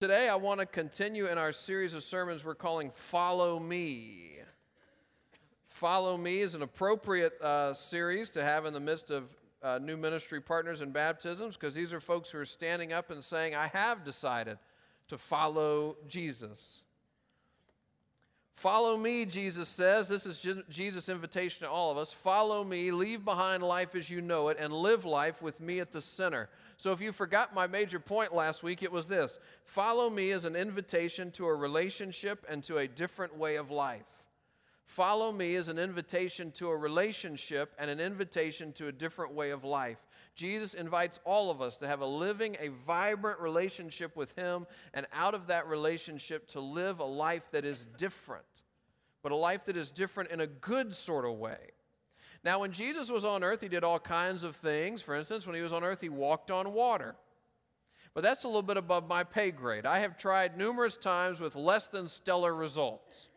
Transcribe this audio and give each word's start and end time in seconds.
Today, 0.00 0.30
I 0.30 0.36
want 0.36 0.60
to 0.60 0.64
continue 0.64 1.26
in 1.26 1.36
our 1.36 1.52
series 1.52 1.92
of 1.92 2.02
sermons 2.02 2.42
we're 2.42 2.54
calling 2.54 2.90
Follow 2.90 3.58
Me. 3.60 4.38
Follow 5.68 6.16
Me 6.16 6.40
is 6.40 6.54
an 6.54 6.62
appropriate 6.62 7.38
uh, 7.42 7.74
series 7.74 8.30
to 8.30 8.42
have 8.42 8.64
in 8.64 8.72
the 8.72 8.80
midst 8.80 9.10
of 9.10 9.24
uh, 9.62 9.78
new 9.78 9.98
ministry 9.98 10.40
partners 10.40 10.80
and 10.80 10.90
baptisms 10.90 11.54
because 11.54 11.74
these 11.74 11.92
are 11.92 12.00
folks 12.00 12.30
who 12.30 12.38
are 12.38 12.46
standing 12.46 12.94
up 12.94 13.10
and 13.10 13.22
saying, 13.22 13.54
I 13.54 13.66
have 13.66 14.02
decided 14.02 14.56
to 15.08 15.18
follow 15.18 15.98
Jesus. 16.08 16.84
Follow 18.54 18.96
me, 18.96 19.26
Jesus 19.26 19.68
says. 19.68 20.08
This 20.08 20.24
is 20.24 20.46
Jesus' 20.70 21.10
invitation 21.10 21.66
to 21.66 21.70
all 21.70 21.90
of 21.90 21.98
us. 21.98 22.10
Follow 22.10 22.64
me, 22.64 22.90
leave 22.90 23.22
behind 23.22 23.62
life 23.62 23.94
as 23.94 24.08
you 24.08 24.22
know 24.22 24.48
it, 24.48 24.56
and 24.58 24.72
live 24.72 25.04
life 25.04 25.42
with 25.42 25.60
me 25.60 25.78
at 25.78 25.92
the 25.92 26.00
center. 26.00 26.48
So 26.80 26.92
if 26.92 27.02
you 27.02 27.12
forgot 27.12 27.54
my 27.54 27.66
major 27.66 28.00
point 28.00 28.34
last 28.34 28.62
week, 28.62 28.82
it 28.82 28.90
was 28.90 29.04
this 29.04 29.38
Follow 29.66 30.08
me 30.08 30.30
is 30.30 30.46
an 30.46 30.56
invitation 30.56 31.30
to 31.32 31.44
a 31.44 31.54
relationship 31.54 32.46
and 32.48 32.64
to 32.64 32.78
a 32.78 32.88
different 32.88 33.36
way 33.36 33.56
of 33.56 33.70
life. 33.70 34.06
Follow 34.86 35.30
me 35.30 35.56
is 35.56 35.68
an 35.68 35.78
invitation 35.78 36.50
to 36.52 36.70
a 36.70 36.76
relationship 36.76 37.74
and 37.78 37.90
an 37.90 38.00
invitation 38.00 38.72
to 38.72 38.86
a 38.88 38.92
different 38.92 39.34
way 39.34 39.50
of 39.50 39.62
life. 39.62 39.98
Jesus 40.34 40.72
invites 40.72 41.20
all 41.26 41.50
of 41.50 41.60
us 41.60 41.76
to 41.76 41.86
have 41.86 42.00
a 42.00 42.06
living, 42.06 42.56
a 42.58 42.68
vibrant 42.86 43.40
relationship 43.40 44.16
with 44.16 44.34
Him, 44.34 44.66
and 44.94 45.06
out 45.12 45.34
of 45.34 45.48
that 45.48 45.68
relationship 45.68 46.48
to 46.48 46.60
live 46.60 46.98
a 47.00 47.04
life 47.04 47.50
that 47.52 47.66
is 47.66 47.84
different, 47.98 48.62
but 49.22 49.32
a 49.32 49.36
life 49.36 49.64
that 49.64 49.76
is 49.76 49.90
different 49.90 50.30
in 50.30 50.40
a 50.40 50.46
good 50.46 50.94
sort 50.94 51.26
of 51.26 51.34
way. 51.34 51.58
Now, 52.42 52.60
when 52.60 52.72
Jesus 52.72 53.10
was 53.10 53.24
on 53.24 53.44
earth, 53.44 53.60
he 53.60 53.68
did 53.68 53.84
all 53.84 53.98
kinds 53.98 54.44
of 54.44 54.56
things. 54.56 55.02
For 55.02 55.14
instance, 55.14 55.46
when 55.46 55.56
he 55.56 55.62
was 55.62 55.72
on 55.72 55.84
earth, 55.84 56.00
he 56.00 56.08
walked 56.08 56.50
on 56.50 56.72
water. 56.72 57.14
But 58.14 58.22
that's 58.22 58.44
a 58.44 58.48
little 58.48 58.62
bit 58.62 58.76
above 58.76 59.06
my 59.06 59.24
pay 59.24 59.50
grade. 59.50 59.86
I 59.86 60.00
have 60.00 60.16
tried 60.16 60.56
numerous 60.56 60.96
times 60.96 61.40
with 61.40 61.54
less 61.54 61.86
than 61.86 62.08
stellar 62.08 62.54
results. 62.54 63.28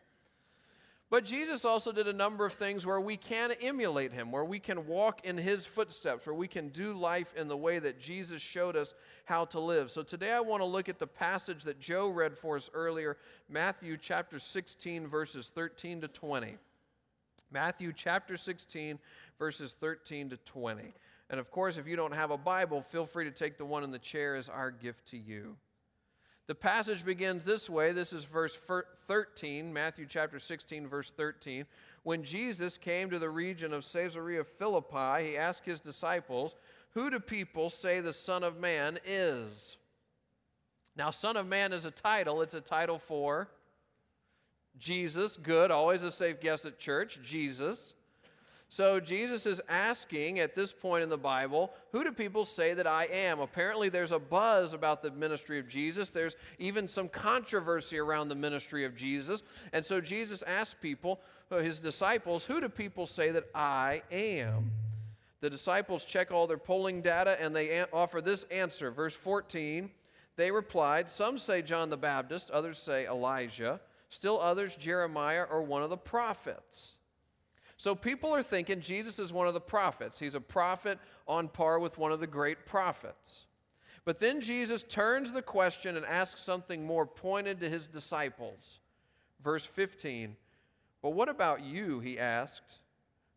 But 1.10 1.24
Jesus 1.24 1.64
also 1.64 1.92
did 1.92 2.08
a 2.08 2.12
number 2.12 2.44
of 2.44 2.54
things 2.54 2.84
where 2.84 3.00
we 3.00 3.16
can 3.16 3.52
emulate 3.60 4.12
him, 4.12 4.32
where 4.32 4.44
we 4.44 4.58
can 4.58 4.86
walk 4.86 5.24
in 5.24 5.36
his 5.36 5.64
footsteps, 5.64 6.26
where 6.26 6.34
we 6.34 6.48
can 6.48 6.70
do 6.70 6.92
life 6.94 7.32
in 7.36 7.46
the 7.46 7.56
way 7.56 7.78
that 7.78 8.00
Jesus 8.00 8.42
showed 8.42 8.74
us 8.74 8.94
how 9.24 9.44
to 9.44 9.60
live. 9.60 9.92
So 9.92 10.02
today 10.02 10.32
I 10.32 10.40
want 10.40 10.62
to 10.62 10.66
look 10.66 10.88
at 10.88 10.98
the 10.98 11.06
passage 11.06 11.62
that 11.64 11.78
Joe 11.78 12.08
read 12.08 12.36
for 12.36 12.56
us 12.56 12.68
earlier, 12.74 13.18
Matthew 13.48 13.96
chapter 13.96 14.40
16, 14.40 15.06
verses 15.06 15.52
13 15.54 16.00
to 16.00 16.08
20. 16.08 16.56
Matthew 17.54 17.92
chapter 17.94 18.36
16, 18.36 18.98
verses 19.38 19.76
13 19.80 20.30
to 20.30 20.36
20. 20.38 20.92
And 21.30 21.38
of 21.38 21.52
course, 21.52 21.78
if 21.78 21.86
you 21.86 21.94
don't 21.94 22.12
have 22.12 22.32
a 22.32 22.36
Bible, 22.36 22.82
feel 22.82 23.06
free 23.06 23.24
to 23.24 23.30
take 23.30 23.56
the 23.56 23.64
one 23.64 23.84
in 23.84 23.92
the 23.92 23.98
chair 24.00 24.34
as 24.34 24.48
our 24.48 24.72
gift 24.72 25.06
to 25.10 25.16
you. 25.16 25.56
The 26.48 26.56
passage 26.56 27.04
begins 27.04 27.44
this 27.44 27.70
way. 27.70 27.92
This 27.92 28.12
is 28.12 28.24
verse 28.24 28.58
13, 29.06 29.72
Matthew 29.72 30.04
chapter 30.06 30.40
16, 30.40 30.88
verse 30.88 31.10
13. 31.16 31.64
When 32.02 32.24
Jesus 32.24 32.76
came 32.76 33.08
to 33.08 33.20
the 33.20 33.30
region 33.30 33.72
of 33.72 33.86
Caesarea 33.90 34.42
Philippi, 34.42 35.30
he 35.30 35.38
asked 35.38 35.64
his 35.64 35.80
disciples, 35.80 36.56
Who 36.90 37.08
do 37.08 37.20
people 37.20 37.70
say 37.70 38.00
the 38.00 38.12
Son 38.12 38.42
of 38.42 38.58
Man 38.58 38.98
is? 39.06 39.76
Now, 40.96 41.10
Son 41.10 41.36
of 41.36 41.46
Man 41.46 41.72
is 41.72 41.84
a 41.84 41.92
title, 41.92 42.42
it's 42.42 42.54
a 42.54 42.60
title 42.60 42.98
for 42.98 43.48
Jesus, 44.78 45.36
good, 45.36 45.70
always 45.70 46.02
a 46.02 46.10
safe 46.10 46.40
guess 46.40 46.64
at 46.64 46.78
church, 46.78 47.20
Jesus. 47.22 47.94
So 48.68 48.98
Jesus 48.98 49.46
is 49.46 49.62
asking 49.68 50.40
at 50.40 50.56
this 50.56 50.72
point 50.72 51.04
in 51.04 51.08
the 51.08 51.16
Bible, 51.16 51.72
who 51.92 52.02
do 52.02 52.10
people 52.10 52.44
say 52.44 52.74
that 52.74 52.88
I 52.88 53.04
am? 53.04 53.38
Apparently, 53.38 53.88
there's 53.88 54.10
a 54.10 54.18
buzz 54.18 54.72
about 54.72 55.00
the 55.00 55.12
ministry 55.12 55.60
of 55.60 55.68
Jesus. 55.68 56.08
There's 56.08 56.34
even 56.58 56.88
some 56.88 57.08
controversy 57.08 57.98
around 57.98 58.30
the 58.30 58.34
ministry 58.34 58.84
of 58.84 58.96
Jesus. 58.96 59.42
And 59.72 59.84
so 59.84 60.00
Jesus 60.00 60.42
asks 60.42 60.74
people, 60.74 61.20
uh, 61.52 61.58
his 61.58 61.78
disciples, 61.78 62.44
who 62.44 62.60
do 62.60 62.68
people 62.68 63.06
say 63.06 63.30
that 63.30 63.44
I 63.54 64.02
am? 64.10 64.72
The 65.40 65.50
disciples 65.50 66.04
check 66.04 66.32
all 66.32 66.48
their 66.48 66.58
polling 66.58 67.00
data 67.00 67.40
and 67.40 67.54
they 67.54 67.84
offer 67.92 68.20
this 68.20 68.44
answer. 68.50 68.90
Verse 68.90 69.14
14, 69.14 69.88
they 70.34 70.50
replied, 70.50 71.08
Some 71.08 71.38
say 71.38 71.62
John 71.62 71.90
the 71.90 71.96
Baptist, 71.96 72.50
others 72.50 72.78
say 72.78 73.06
Elijah 73.06 73.78
Still 74.14 74.40
others, 74.40 74.76
Jeremiah 74.76 75.42
or 75.42 75.60
one 75.64 75.82
of 75.82 75.90
the 75.90 75.96
prophets. 75.96 76.92
So 77.76 77.96
people 77.96 78.32
are 78.32 78.44
thinking 78.44 78.80
Jesus 78.80 79.18
is 79.18 79.32
one 79.32 79.48
of 79.48 79.54
the 79.54 79.60
prophets. 79.60 80.20
He's 80.20 80.36
a 80.36 80.40
prophet 80.40 81.00
on 81.26 81.48
par 81.48 81.80
with 81.80 81.98
one 81.98 82.12
of 82.12 82.20
the 82.20 82.26
great 82.28 82.64
prophets. 82.64 83.46
But 84.04 84.20
then 84.20 84.40
Jesus 84.40 84.84
turns 84.84 85.32
the 85.32 85.42
question 85.42 85.96
and 85.96 86.06
asks 86.06 86.40
something 86.40 86.86
more 86.86 87.06
pointed 87.06 87.58
to 87.58 87.68
his 87.68 87.88
disciples. 87.88 88.78
Verse 89.42 89.66
15 89.66 90.36
But 91.02 91.10
what 91.10 91.28
about 91.28 91.64
you? 91.64 91.98
He 91.98 92.16
asked. 92.16 92.78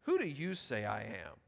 Who 0.04 0.20
do 0.20 0.28
you 0.28 0.54
say 0.54 0.86
I 0.86 1.02
am? 1.02 1.40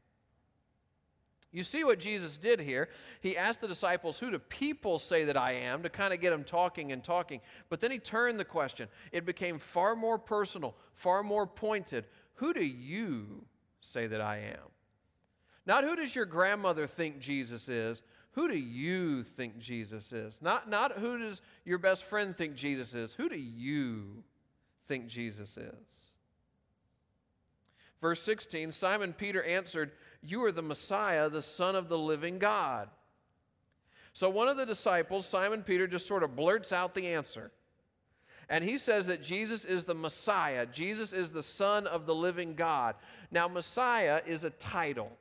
You 1.52 1.64
see 1.64 1.82
what 1.82 1.98
Jesus 1.98 2.36
did 2.36 2.60
here. 2.60 2.88
He 3.20 3.36
asked 3.36 3.60
the 3.60 3.66
disciples, 3.66 4.18
Who 4.18 4.30
do 4.30 4.38
people 4.38 4.98
say 4.98 5.24
that 5.24 5.36
I 5.36 5.52
am? 5.52 5.82
to 5.82 5.88
kind 5.88 6.14
of 6.14 6.20
get 6.20 6.30
them 6.30 6.44
talking 6.44 6.92
and 6.92 7.02
talking. 7.02 7.40
But 7.68 7.80
then 7.80 7.90
he 7.90 7.98
turned 7.98 8.38
the 8.38 8.44
question. 8.44 8.88
It 9.10 9.26
became 9.26 9.58
far 9.58 9.96
more 9.96 10.18
personal, 10.18 10.76
far 10.94 11.22
more 11.22 11.46
pointed. 11.46 12.04
Who 12.34 12.54
do 12.54 12.64
you 12.64 13.44
say 13.80 14.06
that 14.06 14.20
I 14.20 14.38
am? 14.38 14.68
Not 15.66 15.84
who 15.84 15.96
does 15.96 16.14
your 16.14 16.24
grandmother 16.24 16.86
think 16.86 17.18
Jesus 17.18 17.68
is? 17.68 18.02
Who 18.32 18.48
do 18.48 18.56
you 18.56 19.24
think 19.24 19.58
Jesus 19.58 20.12
is? 20.12 20.38
Not, 20.40 20.70
not 20.70 20.92
who 20.98 21.18
does 21.18 21.42
your 21.64 21.78
best 21.78 22.04
friend 22.04 22.36
think 22.36 22.54
Jesus 22.54 22.94
is? 22.94 23.12
Who 23.12 23.28
do 23.28 23.36
you 23.36 24.22
think 24.86 25.08
Jesus 25.08 25.56
is? 25.56 26.10
Verse 28.00 28.22
16 28.22 28.72
Simon 28.72 29.12
Peter 29.12 29.42
answered, 29.42 29.92
you 30.22 30.44
are 30.44 30.52
the 30.52 30.62
Messiah, 30.62 31.28
the 31.28 31.42
Son 31.42 31.74
of 31.74 31.88
the 31.88 31.98
living 31.98 32.38
God. 32.38 32.88
So 34.12 34.28
one 34.28 34.48
of 34.48 34.56
the 34.56 34.66
disciples, 34.66 35.26
Simon 35.26 35.62
Peter, 35.62 35.86
just 35.86 36.06
sort 36.06 36.22
of 36.22 36.36
blurts 36.36 36.72
out 36.72 36.94
the 36.94 37.08
answer. 37.08 37.50
And 38.48 38.64
he 38.64 38.78
says 38.78 39.06
that 39.06 39.22
Jesus 39.22 39.64
is 39.64 39.84
the 39.84 39.94
Messiah. 39.94 40.66
Jesus 40.66 41.12
is 41.12 41.30
the 41.30 41.42
Son 41.42 41.86
of 41.86 42.04
the 42.06 42.14
living 42.14 42.54
God. 42.54 42.96
Now, 43.30 43.46
Messiah 43.46 44.20
is 44.26 44.42
a 44.42 44.50
title. 44.50 45.12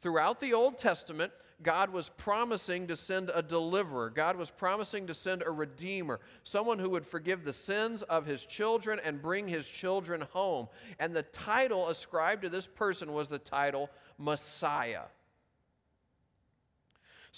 Throughout 0.00 0.40
the 0.40 0.54
Old 0.54 0.78
Testament, 0.78 1.32
God 1.62 1.90
was 1.90 2.08
promising 2.08 2.86
to 2.86 2.96
send 2.96 3.30
a 3.34 3.42
deliverer. 3.42 4.10
God 4.10 4.36
was 4.36 4.50
promising 4.50 5.08
to 5.08 5.14
send 5.14 5.42
a 5.42 5.50
redeemer, 5.50 6.20
someone 6.44 6.78
who 6.78 6.90
would 6.90 7.06
forgive 7.06 7.44
the 7.44 7.52
sins 7.52 8.02
of 8.02 8.26
his 8.26 8.44
children 8.44 9.00
and 9.04 9.20
bring 9.20 9.48
his 9.48 9.66
children 9.66 10.20
home. 10.32 10.68
And 11.00 11.14
the 11.14 11.24
title 11.24 11.88
ascribed 11.88 12.42
to 12.42 12.48
this 12.48 12.66
person 12.66 13.12
was 13.12 13.28
the 13.28 13.40
title 13.40 13.90
Messiah. 14.18 15.02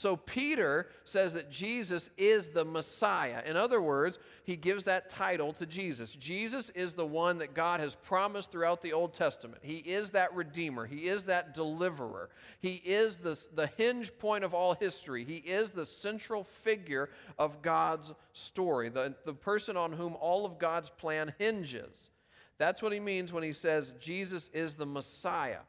So 0.01 0.17
Peter 0.17 0.87
says 1.05 1.35
that 1.35 1.51
Jesus 1.51 2.09
is 2.17 2.49
the 2.49 2.65
Messiah. 2.65 3.43
In 3.45 3.55
other 3.55 3.83
words, 3.83 4.19
he 4.45 4.57
gives 4.57 4.85
that 4.85 5.11
title 5.11 5.53
to 5.53 5.67
Jesus. 5.67 6.15
Jesus 6.15 6.71
is 6.71 6.95
the 6.95 7.05
one 7.05 7.37
that 7.37 7.53
God 7.53 7.81
has 7.81 7.97
promised 7.97 8.51
throughout 8.51 8.81
the 8.81 8.95
Old 8.95 9.13
Testament. 9.13 9.61
He 9.63 9.77
is 9.77 10.09
that 10.13 10.35
Redeemer, 10.35 10.87
He 10.87 11.09
is 11.09 11.25
that 11.25 11.53
deliverer, 11.53 12.31
He 12.61 12.77
is 12.77 13.19
the, 13.19 13.39
the 13.55 13.67
hinge 13.77 14.19
point 14.19 14.43
of 14.43 14.55
all 14.55 14.73
history, 14.73 15.23
He 15.23 15.37
is 15.37 15.71
the 15.71 15.85
central 15.85 16.45
figure 16.45 17.11
of 17.39 17.61
God's 17.61 18.15
story, 18.33 18.89
the, 18.89 19.15
the 19.27 19.35
person 19.35 19.77
on 19.77 19.93
whom 19.93 20.17
all 20.19 20.47
of 20.47 20.59
God's 20.59 20.89
plan 20.89 21.35
hinges. 21.37 22.09
That's 22.57 22.81
what 22.81 22.95
he 22.95 23.01
means 23.01 23.35
when 23.35 23.43
he 23.43 23.53
says 23.53 23.93
Jesus 24.01 24.49
is 24.55 24.73
the 24.73 24.87
Messiah. 24.87 25.61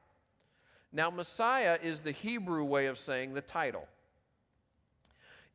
Now, 0.94 1.09
Messiah 1.09 1.78
is 1.84 2.00
the 2.00 2.13
Hebrew 2.13 2.63
way 2.63 2.86
of 2.86 2.98
saying 2.98 3.34
the 3.34 3.42
title. 3.42 3.90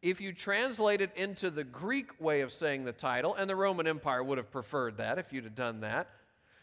If 0.03 0.21
you 0.21 0.33
translate 0.33 1.01
it 1.01 1.11
into 1.17 1.51
the 1.51 1.65
Greek 1.65 2.21
way 2.21 2.43
of 2.43 2.53
saying 2.53 2.85
the 2.85 2.93
title, 2.93 3.35
and 3.35 3.49
the 3.49 3.57
Roman 3.57 3.87
Empire 3.87 4.23
would 4.23 4.39
have 4.39 4.51
preferred 4.51 4.99
that 4.99 5.19
if 5.19 5.33
you'd 5.33 5.45
have 5.45 5.55
done 5.55 5.81
that, 5.81 6.09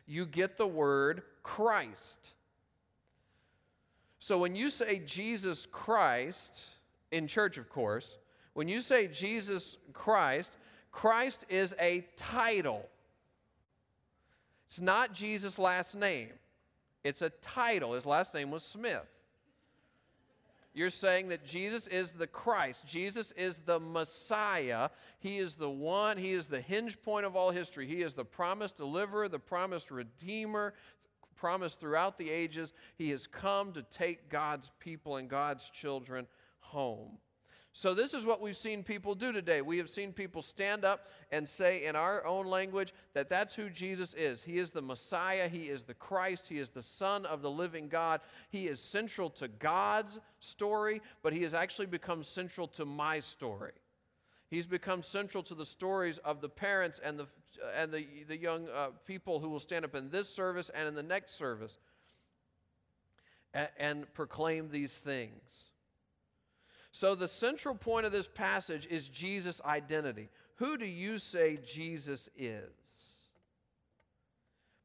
you 0.05 0.25
get 0.25 0.57
the 0.57 0.67
word 0.67 1.23
Christ. 1.41 2.31
So 4.19 4.37
when 4.37 4.55
you 4.55 4.69
say 4.69 5.01
Jesus 5.05 5.65
Christ, 5.65 6.69
in 7.11 7.27
church, 7.27 7.57
of 7.57 7.69
course, 7.69 8.17
when 8.53 8.67
you 8.67 8.79
say 8.79 9.07
Jesus 9.07 9.77
Christ, 9.93 10.55
Christ 10.91 11.45
is 11.49 11.75
a 11.79 12.05
title. 12.15 12.87
It's 14.67 14.79
not 14.79 15.13
Jesus' 15.13 15.59
last 15.59 15.95
name, 15.95 16.29
it's 17.03 17.21
a 17.21 17.29
title. 17.29 17.93
His 17.93 18.05
last 18.05 18.33
name 18.33 18.49
was 18.49 18.63
Smith. 18.63 19.12
You're 20.73 20.89
saying 20.89 21.27
that 21.27 21.45
Jesus 21.45 21.85
is 21.87 22.11
the 22.11 22.25
Christ. 22.25 22.85
Jesus 22.87 23.31
is 23.33 23.59
the 23.65 23.79
Messiah. 23.79 24.89
He 25.19 25.37
is 25.37 25.55
the 25.55 25.69
one, 25.69 26.17
He 26.17 26.31
is 26.31 26.47
the 26.47 26.61
hinge 26.61 27.01
point 27.01 27.25
of 27.25 27.35
all 27.35 27.51
history. 27.51 27.87
He 27.87 28.01
is 28.01 28.13
the 28.13 28.25
promised 28.25 28.77
deliverer, 28.77 29.29
the 29.29 29.39
promised 29.39 29.91
redeemer, 29.91 30.73
promised 31.35 31.79
throughout 31.79 32.17
the 32.17 32.29
ages. 32.29 32.73
He 32.95 33.11
has 33.11 33.27
come 33.27 33.73
to 33.73 33.83
take 33.83 34.29
God's 34.29 34.71
people 34.79 35.17
and 35.17 35.29
God's 35.29 35.69
children 35.69 36.25
home. 36.59 37.17
So, 37.75 37.95
this 37.95 38.13
is 38.13 38.23
what 38.23 38.39
we've 38.39 38.55
seen 38.55 38.83
people 38.83 39.15
do 39.15 39.31
today. 39.31 39.63
We 39.63 39.79
have 39.79 39.89
seen 39.89 40.13
people 40.13 40.43
stand 40.43 40.85
up 40.85 41.07
and 41.31 41.49
say 41.49 41.85
in 41.85 41.95
our 41.95 42.23
own 42.23 42.45
language 42.45 42.93
that 43.15 43.29
that's 43.29 43.55
who 43.55 43.67
Jesus 43.67 44.13
is. 44.13 44.43
He 44.43 44.59
is 44.59 44.69
the 44.69 44.81
Messiah, 44.83 45.47
He 45.47 45.69
is 45.69 45.83
the 45.83 45.95
Christ, 45.95 46.47
He 46.47 46.59
is 46.59 46.69
the 46.69 46.83
Son 46.83 47.25
of 47.25 47.41
the 47.41 47.49
living 47.49 47.87
God. 47.87 48.21
He 48.51 48.67
is 48.67 48.79
central 48.79 49.31
to 49.31 49.47
God's 49.47 50.19
story, 50.39 51.01
but 51.23 51.33
He 51.33 51.41
has 51.41 51.55
actually 51.55 51.87
become 51.87 52.21
central 52.21 52.67
to 52.69 52.85
my 52.85 53.19
story. 53.19 53.73
He's 54.51 54.67
become 54.67 55.01
central 55.01 55.41
to 55.41 55.55
the 55.55 55.65
stories 55.65 56.19
of 56.19 56.41
the 56.41 56.49
parents 56.49 57.01
and 57.03 57.17
the, 57.17 57.25
and 57.75 57.91
the, 57.91 58.05
the 58.27 58.37
young 58.37 58.67
uh, 58.69 58.89
people 59.07 59.39
who 59.39 59.49
will 59.49 59.59
stand 59.59 59.83
up 59.83 59.95
in 59.95 60.11
this 60.11 60.29
service 60.29 60.69
and 60.75 60.87
in 60.87 60.93
the 60.93 61.01
next 61.01 61.39
service 61.39 61.79
and, 63.51 63.69
and 63.79 64.13
proclaim 64.13 64.69
these 64.69 64.93
things. 64.93 65.72
So, 66.93 67.15
the 67.15 67.27
central 67.27 67.73
point 67.73 68.05
of 68.05 68.11
this 68.11 68.27
passage 68.27 68.87
is 68.89 69.09
Jesus' 69.09 69.59
identity. 69.65 70.29
Who 70.57 70.77
do 70.77 70.85
you 70.85 71.17
say 71.17 71.57
Jesus 71.65 72.29
is? 72.37 72.69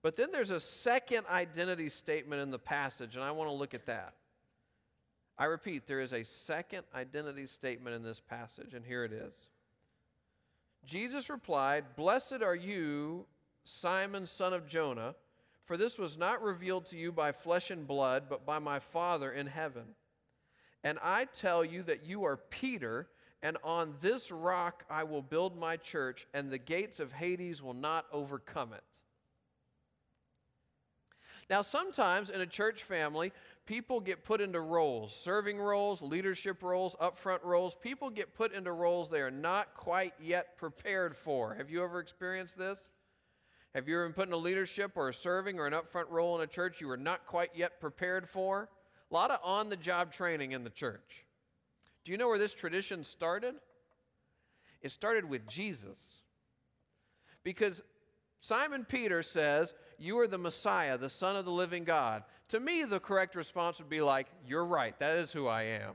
But 0.03 0.17
then 0.17 0.31
there's 0.33 0.51
a 0.51 0.59
second 0.59 1.27
identity 1.29 1.91
statement 1.91 2.41
in 2.41 2.51
the 2.51 2.59
passage, 2.59 3.15
and 3.15 3.23
I 3.23 3.31
want 3.33 3.51
to 3.51 3.55
look 3.55 3.75
at 3.75 3.85
that. 3.87 4.15
I 5.37 5.45
repeat, 5.45 5.87
there 5.87 6.01
is 6.01 6.15
a 6.15 6.25
second 6.25 6.85
identity 6.95 7.45
statement 7.45 7.95
in 7.95 8.03
this 8.03 8.21
passage, 8.21 8.73
and 8.73 8.87
here 8.87 9.05
it 9.05 9.13
is. 9.13 9.35
Jesus 10.87 11.29
replied, 11.29 11.95
Blessed 11.95 12.41
are 12.43 12.57
you, 12.57 13.27
Simon, 13.65 14.25
son 14.25 14.55
of 14.55 14.67
Jonah, 14.67 15.15
for 15.67 15.77
this 15.77 15.99
was 15.99 16.17
not 16.17 16.43
revealed 16.43 16.87
to 16.87 16.97
you 16.97 17.13
by 17.13 17.33
flesh 17.33 17.71
and 17.71 17.87
blood, 17.87 18.25
but 18.31 18.47
by 18.47 18.59
my 18.59 18.79
Father 18.79 19.31
in 19.31 19.47
heaven. 19.47 19.85
And 20.89 20.99
I 21.03 21.27
tell 21.27 21.67
you 21.67 21.83
that 21.83 22.07
you 22.07 22.25
are 22.25 22.39
Peter, 22.39 23.09
and 23.43 23.59
on 23.63 23.93
this 24.01 24.33
rock 24.33 24.85
I 24.89 25.05
will 25.05 25.21
build 25.21 25.55
my 25.55 25.77
church, 25.77 26.27
and 26.33 26.51
the 26.51 26.57
gates 26.57 26.99
of 26.99 27.13
Hades 27.13 27.61
will 27.61 27.75
not 27.75 28.07
overcome 28.11 28.73
it. 28.73 28.83
Now, 31.51 31.61
sometimes 31.61 32.31
in 32.31 32.41
a 32.41 32.47
church 32.47 32.85
family, 32.85 33.35
people 33.67 34.01
get 34.01 34.25
put 34.25 34.41
into 34.41 34.61
roles 34.63 35.15
serving 35.15 35.59
roles, 35.59 36.01
leadership 36.01 36.63
roles, 36.63 36.97
upfront 36.97 37.45
roles. 37.45 37.75
People 37.75 38.09
get 38.09 38.35
put 38.35 38.55
into 38.55 38.73
roles 38.73 39.11
they 39.11 39.21
are 39.21 39.31
not 39.31 39.75
quite 39.75 40.15
yet 40.19 40.57
prepared 40.57 41.15
for. 41.15 41.55
Have 41.55 41.69
you 41.69 41.85
ever 41.85 42.01
experienced 42.01 42.57
this? 42.57 42.89
Have 43.75 43.89
you 43.89 43.97
ever 43.97 44.07
been 44.07 44.15
put 44.15 44.29
in 44.29 44.33
a 44.33 44.39
leadership 44.39 44.93
or 44.97 45.11
a 45.11 45.15
serving 45.15 45.59
or 45.59 45.67
an 45.67 45.75
upfront 45.75 46.09
role 46.09 46.35
in 46.37 46.41
a 46.41 46.47
church 46.47 46.81
you 46.81 46.89
were 46.89 46.97
not 46.97 47.27
quite 47.27 47.51
yet 47.55 47.79
prepared 47.79 48.27
for? 48.27 48.71
A 49.11 49.15
lot 49.15 49.31
of 49.31 49.41
on 49.43 49.69
the 49.69 49.77
job 49.77 50.13
training 50.13 50.53
in 50.53 50.65
the 50.65 50.71
church. 50.71 51.25
Do 52.05 52.13
you 52.13 52.19
know 52.19 52.29
where 52.29 52.39
this 52.39 52.55
tradition 52.55 53.05
started? 53.05 53.55
It 54.83 54.93
started 54.93 55.25
with 55.25 55.47
Jesus. 55.47 55.99
Because 57.43 57.83
Simon 58.41 58.85
Peter 58.85 59.23
says, 59.23 59.73
You 59.99 60.19
are 60.19 60.29
the 60.29 60.39
Messiah, 60.39 60.99
the 60.99 61.11
Son 61.11 61.37
of 61.37 61.45
the 61.45 61.51
living 61.51 61.85
God. 61.85 62.23
To 62.49 62.61
me, 62.61 62.85
the 62.85 63.01
correct 63.01 63.35
response 63.35 63.79
would 63.79 63.89
be 63.89 64.01
like, 64.01 64.27
You're 64.47 64.67
right, 64.67 64.99
that 64.99 65.19
is 65.19 65.33
who 65.33 65.47
I 65.47 65.63
am. 65.63 65.95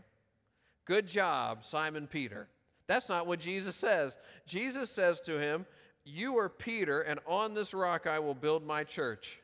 Good 0.86 1.07
job, 1.07 1.63
Simon 1.63 2.07
Peter. 2.07 2.48
That's 2.88 3.07
not 3.07 3.27
what 3.27 3.39
Jesus 3.39 3.75
says. 3.75 4.18
Jesus 4.45 4.89
says 4.89 5.21
to 5.21 5.39
him, 5.39 5.66
You 6.04 6.38
are 6.38 6.50
Peter, 6.50 7.01
and 7.01 7.19
on 7.25 7.54
this 7.54 7.74
rock 7.74 8.07
I 8.07 8.19
will 8.19 8.36
build 8.36 8.66
my 8.66 8.83
church. 8.83 9.39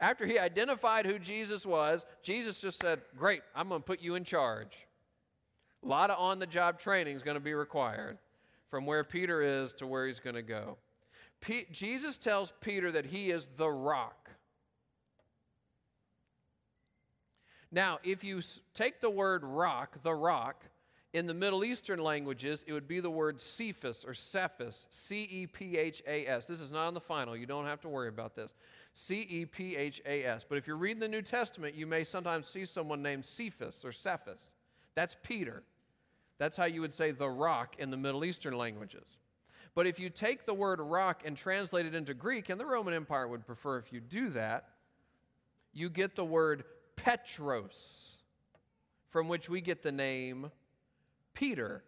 After 0.00 0.26
he 0.26 0.38
identified 0.38 1.06
who 1.06 1.18
Jesus 1.18 1.64
was, 1.64 2.04
Jesus 2.22 2.58
just 2.58 2.80
said, 2.80 3.02
Great, 3.16 3.42
I'm 3.54 3.68
going 3.68 3.80
to 3.80 3.86
put 3.86 4.00
you 4.00 4.14
in 4.14 4.24
charge. 4.24 4.76
A 5.84 5.86
lot 5.86 6.10
of 6.10 6.18
on 6.18 6.38
the 6.38 6.46
job 6.46 6.78
training 6.78 7.16
is 7.16 7.22
going 7.22 7.36
to 7.36 7.40
be 7.40 7.54
required 7.54 8.18
from 8.68 8.86
where 8.86 9.04
Peter 9.04 9.42
is 9.42 9.74
to 9.74 9.86
where 9.86 10.06
he's 10.06 10.20
going 10.20 10.36
to 10.36 10.42
go. 10.42 10.76
Jesus 11.72 12.18
tells 12.18 12.52
Peter 12.60 12.92
that 12.92 13.06
he 13.06 13.30
is 13.30 13.48
the 13.56 13.68
rock. 13.68 14.30
Now, 17.72 17.98
if 18.04 18.22
you 18.22 18.40
take 18.74 19.00
the 19.00 19.10
word 19.10 19.42
rock, 19.44 20.02
the 20.02 20.14
rock, 20.14 20.64
in 21.14 21.26
the 21.26 21.34
Middle 21.34 21.64
Eastern 21.64 21.98
languages, 21.98 22.64
it 22.66 22.72
would 22.72 22.88
be 22.88 23.00
the 23.00 23.10
word 23.10 23.40
Cephas 23.40 24.04
or 24.06 24.14
Cephas, 24.14 24.86
C 24.90 25.22
E 25.30 25.46
P 25.46 25.76
H 25.76 26.02
A 26.06 26.26
S. 26.26 26.46
This 26.46 26.60
is 26.60 26.70
not 26.70 26.86
on 26.86 26.94
the 26.94 27.00
final. 27.00 27.36
You 27.36 27.46
don't 27.46 27.66
have 27.66 27.80
to 27.82 27.88
worry 27.88 28.08
about 28.08 28.34
this. 28.34 28.54
C 28.94 29.26
E 29.28 29.46
P 29.46 29.76
H 29.76 30.02
A 30.06 30.24
S. 30.24 30.44
But 30.48 30.58
if 30.58 30.66
you're 30.66 30.76
reading 30.76 31.00
the 31.00 31.08
New 31.08 31.22
Testament, 31.22 31.74
you 31.74 31.86
may 31.86 32.04
sometimes 32.04 32.46
see 32.46 32.64
someone 32.64 33.02
named 33.02 33.24
Cephas 33.24 33.84
or 33.84 33.92
Cephas. 33.92 34.50
That's 34.94 35.16
Peter. 35.22 35.62
That's 36.38 36.56
how 36.56 36.64
you 36.64 36.80
would 36.80 36.92
say 36.92 37.10
the 37.10 37.30
rock 37.30 37.76
in 37.78 37.90
the 37.90 37.96
Middle 37.96 38.24
Eastern 38.24 38.56
languages. 38.56 39.16
But 39.74 39.86
if 39.86 39.98
you 39.98 40.10
take 40.10 40.44
the 40.44 40.54
word 40.54 40.80
rock 40.80 41.22
and 41.24 41.36
translate 41.36 41.86
it 41.86 41.94
into 41.94 42.12
Greek, 42.12 42.50
and 42.50 42.60
the 42.60 42.66
Roman 42.66 42.92
Empire 42.92 43.26
would 43.26 43.46
prefer 43.46 43.78
if 43.78 43.92
you 43.92 44.00
do 44.00 44.28
that, 44.30 44.68
you 45.72 45.88
get 45.88 46.14
the 46.14 46.24
word 46.24 46.64
Petros, 46.96 48.16
from 49.08 49.28
which 49.28 49.48
we 49.48 49.60
get 49.62 49.82
the 49.82 49.92
name 49.92 50.50
Peter. 51.32 51.82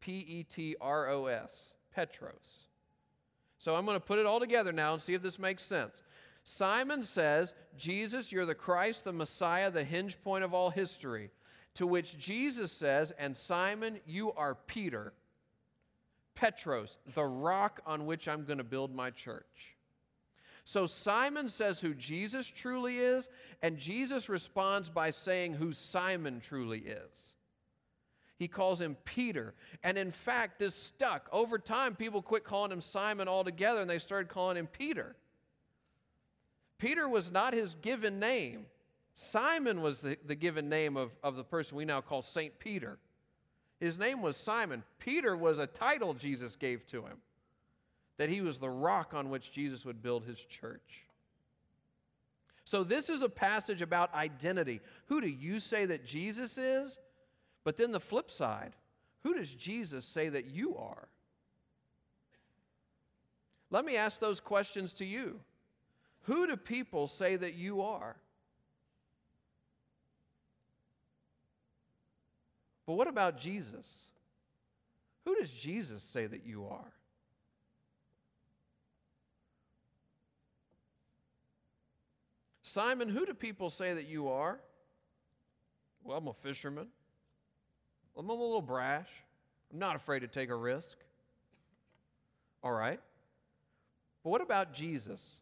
P 0.00 0.18
E 0.18 0.42
T 0.44 0.76
R 0.80 1.08
O 1.10 1.26
S. 1.26 1.72
Petros. 1.94 2.68
So 3.64 3.74
I'm 3.74 3.86
going 3.86 3.96
to 3.96 4.06
put 4.06 4.18
it 4.18 4.26
all 4.26 4.40
together 4.40 4.72
now 4.72 4.92
and 4.92 5.00
see 5.00 5.14
if 5.14 5.22
this 5.22 5.38
makes 5.38 5.62
sense. 5.62 6.02
Simon 6.44 7.02
says, 7.02 7.54
Jesus, 7.78 8.30
you're 8.30 8.44
the 8.44 8.54
Christ, 8.54 9.04
the 9.04 9.12
Messiah, 9.14 9.70
the 9.70 9.82
hinge 9.82 10.20
point 10.22 10.44
of 10.44 10.52
all 10.52 10.68
history. 10.68 11.30
To 11.76 11.86
which 11.86 12.18
Jesus 12.18 12.70
says, 12.70 13.10
and 13.18 13.34
Simon, 13.34 14.00
you 14.04 14.32
are 14.32 14.54
Peter, 14.54 15.14
Petros, 16.34 16.98
the 17.14 17.24
rock 17.24 17.80
on 17.86 18.04
which 18.04 18.28
I'm 18.28 18.44
going 18.44 18.58
to 18.58 18.64
build 18.64 18.94
my 18.94 19.08
church. 19.08 19.74
So 20.66 20.84
Simon 20.84 21.48
says 21.48 21.80
who 21.80 21.94
Jesus 21.94 22.46
truly 22.46 22.98
is, 22.98 23.30
and 23.62 23.78
Jesus 23.78 24.28
responds 24.28 24.90
by 24.90 25.08
saying 25.08 25.54
who 25.54 25.72
Simon 25.72 26.38
truly 26.38 26.80
is. 26.80 27.33
He 28.38 28.48
calls 28.48 28.80
him 28.80 28.96
Peter. 29.04 29.54
And 29.82 29.96
in 29.96 30.10
fact, 30.10 30.58
this 30.58 30.74
stuck. 30.74 31.28
Over 31.32 31.58
time, 31.58 31.94
people 31.94 32.20
quit 32.20 32.44
calling 32.44 32.72
him 32.72 32.80
Simon 32.80 33.28
altogether 33.28 33.80
and 33.80 33.88
they 33.88 33.98
started 33.98 34.28
calling 34.28 34.56
him 34.56 34.66
Peter. 34.66 35.14
Peter 36.78 37.08
was 37.08 37.30
not 37.30 37.54
his 37.54 37.76
given 37.76 38.18
name. 38.18 38.66
Simon 39.14 39.80
was 39.80 40.00
the, 40.00 40.18
the 40.26 40.34
given 40.34 40.68
name 40.68 40.96
of, 40.96 41.12
of 41.22 41.36
the 41.36 41.44
person 41.44 41.76
we 41.76 41.84
now 41.84 42.00
call 42.00 42.22
St. 42.22 42.58
Peter. 42.58 42.98
His 43.78 43.98
name 43.98 44.22
was 44.22 44.36
Simon. 44.36 44.82
Peter 44.98 45.36
was 45.36 45.58
a 45.58 45.66
title 45.66 46.14
Jesus 46.14 46.56
gave 46.56 46.86
to 46.86 47.02
him, 47.02 47.18
that 48.16 48.28
he 48.28 48.40
was 48.40 48.58
the 48.58 48.70
rock 48.70 49.14
on 49.14 49.30
which 49.30 49.52
Jesus 49.52 49.84
would 49.84 50.02
build 50.02 50.24
his 50.24 50.38
church. 50.44 51.04
So, 52.64 52.82
this 52.82 53.10
is 53.10 53.22
a 53.22 53.28
passage 53.28 53.82
about 53.82 54.14
identity. 54.14 54.80
Who 55.06 55.20
do 55.20 55.28
you 55.28 55.58
say 55.58 55.84
that 55.86 56.04
Jesus 56.04 56.56
is? 56.56 56.98
But 57.64 57.78
then 57.78 57.92
the 57.92 58.00
flip 58.00 58.30
side 58.30 58.74
who 59.22 59.32
does 59.32 59.52
Jesus 59.52 60.04
say 60.04 60.28
that 60.28 60.44
you 60.44 60.76
are? 60.76 61.08
Let 63.70 63.86
me 63.86 63.96
ask 63.96 64.20
those 64.20 64.38
questions 64.38 64.92
to 64.94 65.04
you. 65.06 65.40
Who 66.24 66.46
do 66.46 66.56
people 66.56 67.08
say 67.08 67.36
that 67.36 67.54
you 67.54 67.80
are? 67.80 68.16
But 72.86 72.94
what 72.94 73.08
about 73.08 73.38
Jesus? 73.38 74.04
Who 75.24 75.34
does 75.36 75.50
Jesus 75.50 76.02
say 76.02 76.26
that 76.26 76.44
you 76.44 76.66
are? 76.66 76.92
Simon, 82.62 83.08
who 83.08 83.24
do 83.24 83.32
people 83.32 83.70
say 83.70 83.94
that 83.94 84.06
you 84.06 84.28
are? 84.28 84.60
Well, 86.02 86.18
I'm 86.18 86.28
a 86.28 86.34
fisherman. 86.34 86.88
I'm 88.16 88.28
a 88.30 88.32
little 88.32 88.62
brash. 88.62 89.08
I'm 89.72 89.78
not 89.78 89.96
afraid 89.96 90.20
to 90.20 90.28
take 90.28 90.50
a 90.50 90.54
risk. 90.54 90.96
All 92.62 92.72
right. 92.72 93.00
But 94.22 94.30
what 94.30 94.40
about 94.40 94.72
Jesus? 94.72 95.40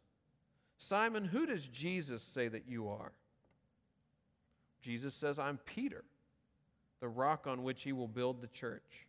Simon, 0.78 1.24
who 1.24 1.46
does 1.46 1.68
Jesus 1.68 2.22
say 2.22 2.48
that 2.48 2.64
you 2.66 2.88
are? 2.88 3.12
Jesus 4.80 5.14
says, 5.14 5.38
I'm 5.38 5.58
Peter, 5.58 6.02
the 7.00 7.08
rock 7.08 7.46
on 7.46 7.62
which 7.62 7.84
he 7.84 7.92
will 7.92 8.08
build 8.08 8.40
the 8.40 8.48
church. 8.48 9.06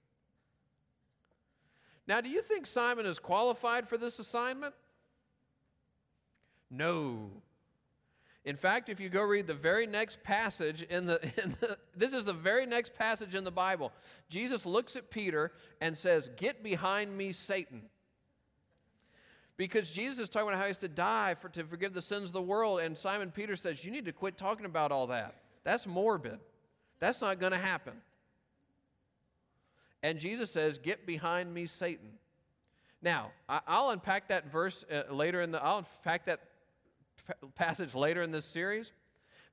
Now, 2.06 2.22
do 2.22 2.30
you 2.30 2.42
think 2.42 2.66
Simon 2.66 3.06
is 3.06 3.18
qualified 3.18 3.88
for 3.88 3.98
this 3.98 4.20
assignment? 4.20 4.76
No. 6.70 7.32
In 8.46 8.58
fact, 8.58 8.90
if 8.90 9.00
you 9.00 9.10
go 9.10 9.22
read 9.22 9.48
the 9.48 9.54
very 9.54 9.88
next 9.88 10.22
passage 10.24 10.82
in 10.82 11.06
the, 11.06 11.24
in 11.42 11.56
the, 11.62 11.78
this 11.96 12.14
is 12.14 12.26
the 12.26 12.34
very 12.34 12.66
next 12.66 12.94
passage 12.94 13.36
in 13.36 13.44
the 13.44 13.52
Bible. 13.52 13.92
Jesus 14.30 14.66
looks 14.66 14.96
at 14.96 15.10
Peter 15.10 15.52
and 15.80 15.98
says, 15.98 16.30
"Get 16.36 16.64
behind 16.64 17.16
me, 17.18 17.32
Satan." 17.32 17.84
Because 19.56 19.92
Jesus 19.92 20.20
is 20.20 20.30
talking 20.30 20.50
about 20.50 20.58
how 20.58 20.64
he 20.64 20.70
has 20.70 20.80
to 20.80 20.88
die 20.88 21.36
for, 21.36 21.48
to 21.50 21.64
forgive 21.64 21.94
the 21.94 22.02
sins 22.02 22.30
of 22.30 22.34
the 22.34 22.42
world, 22.42 22.80
and 22.80 22.98
Simon 22.98 23.32
Peter 23.32 23.56
says, 23.56 23.86
"You 23.86 23.92
need 23.92 24.06
to 24.06 24.12
quit 24.12 24.38
talking 24.38 24.66
about 24.66 24.92
all 24.92 25.08
that. 25.08 25.36
That's 25.64 25.88
morbid. 25.88 26.40
That's 27.00 27.22
not 27.22 27.40
going 27.40 27.54
to 27.54 27.58
happen." 27.58 27.94
And 30.04 30.20
Jesus 30.20 30.52
says, 30.52 30.78
Get 30.78 31.08
behind 31.08 31.52
me, 31.52 31.66
Satan. 31.66 32.10
Now, 33.02 33.32
I'll 33.50 33.90
unpack 33.90 34.28
that 34.28 34.52
verse 34.52 34.86
uh, 34.92 35.12
later 35.12 35.42
in 35.42 35.52
the, 35.52 35.64
I'll 35.64 35.80
unpack 35.80 36.26
that 36.26 36.42
passage 37.56 37.96
later 37.96 38.22
in 38.22 38.32
this 38.32 38.46
series. 38.46 38.92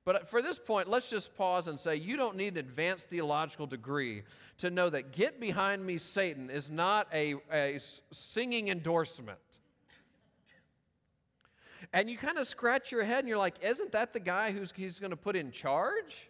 But 0.03 0.27
for 0.27 0.41
this 0.41 0.57
point, 0.57 0.89
let's 0.89 1.09
just 1.09 1.35
pause 1.35 1.67
and 1.67 1.79
say 1.79 1.95
you 1.95 2.17
don't 2.17 2.35
need 2.35 2.53
an 2.53 2.57
advanced 2.57 3.07
theological 3.07 3.67
degree 3.67 4.23
to 4.57 4.71
know 4.71 4.89
that 4.89 5.11
get 5.11 5.39
behind 5.39 5.85
me, 5.85 5.97
Satan 5.97 6.49
is 6.49 6.71
not 6.71 7.07
a, 7.13 7.35
a 7.51 7.79
singing 8.11 8.69
endorsement. 8.69 9.39
And 11.93 12.09
you 12.09 12.17
kind 12.17 12.37
of 12.37 12.47
scratch 12.47 12.91
your 12.91 13.03
head 13.03 13.19
and 13.19 13.27
you're 13.27 13.37
like, 13.37 13.55
isn't 13.61 13.91
that 13.91 14.13
the 14.13 14.19
guy 14.19 14.51
who's 14.51 14.71
he's 14.75 14.99
going 14.99 15.11
to 15.11 15.17
put 15.17 15.35
in 15.35 15.51
charge? 15.51 16.29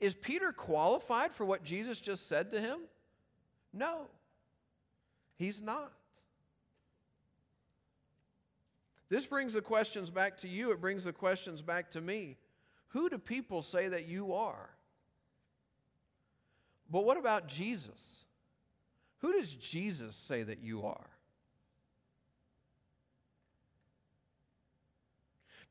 Is 0.00 0.14
Peter 0.14 0.52
qualified 0.52 1.32
for 1.32 1.44
what 1.44 1.62
Jesus 1.62 2.00
just 2.00 2.28
said 2.28 2.50
to 2.52 2.60
him? 2.60 2.80
No, 3.72 4.08
he's 5.36 5.62
not. 5.62 5.92
This 9.12 9.26
brings 9.26 9.52
the 9.52 9.60
questions 9.60 10.08
back 10.08 10.38
to 10.38 10.48
you, 10.48 10.70
it 10.70 10.80
brings 10.80 11.04
the 11.04 11.12
questions 11.12 11.60
back 11.60 11.90
to 11.90 12.00
me. 12.00 12.38
Who 12.88 13.10
do 13.10 13.18
people 13.18 13.60
say 13.60 13.88
that 13.88 14.08
you 14.08 14.32
are? 14.32 14.70
But 16.90 17.04
what 17.04 17.18
about 17.18 17.46
Jesus? 17.46 18.24
Who 19.18 19.34
does 19.34 19.54
Jesus 19.54 20.16
say 20.16 20.44
that 20.44 20.62
you 20.62 20.86
are? 20.86 21.10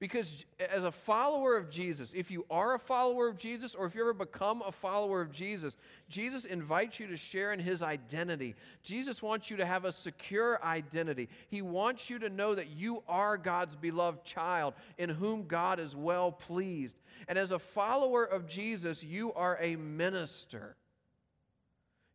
Because 0.01 0.45
as 0.59 0.83
a 0.83 0.91
follower 0.91 1.55
of 1.55 1.69
Jesus, 1.69 2.13
if 2.15 2.31
you 2.31 2.43
are 2.49 2.73
a 2.73 2.79
follower 2.79 3.27
of 3.27 3.37
Jesus 3.37 3.75
or 3.75 3.85
if 3.85 3.93
you 3.93 4.01
ever 4.01 4.15
become 4.15 4.63
a 4.65 4.71
follower 4.71 5.21
of 5.21 5.31
Jesus, 5.31 5.77
Jesus 6.09 6.43
invites 6.43 6.99
you 6.99 7.05
to 7.05 7.15
share 7.15 7.53
in 7.53 7.59
his 7.59 7.83
identity. 7.83 8.55
Jesus 8.81 9.21
wants 9.21 9.51
you 9.51 9.57
to 9.57 9.65
have 9.65 9.85
a 9.85 9.91
secure 9.91 10.59
identity. 10.65 11.29
He 11.49 11.61
wants 11.61 12.09
you 12.09 12.17
to 12.17 12.29
know 12.29 12.55
that 12.55 12.69
you 12.69 13.03
are 13.07 13.37
God's 13.37 13.75
beloved 13.75 14.25
child 14.25 14.73
in 14.97 15.07
whom 15.07 15.45
God 15.45 15.79
is 15.79 15.95
well 15.95 16.31
pleased. 16.31 16.97
And 17.27 17.37
as 17.37 17.51
a 17.51 17.59
follower 17.59 18.25
of 18.25 18.47
Jesus, 18.47 19.03
you 19.03 19.31
are 19.33 19.59
a 19.61 19.75
minister. 19.75 20.77